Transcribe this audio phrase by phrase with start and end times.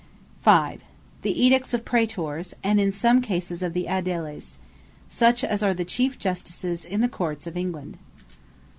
[0.41, 0.81] 5.
[1.21, 4.57] The Edicts Of Praetors, and (in some Cases) of the Aediles:
[5.09, 7.99] such as are the Chiefe Justices in the Courts of England.